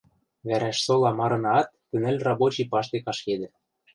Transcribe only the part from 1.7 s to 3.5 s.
тӹ нӹл рабочий паштек ашкедӹ.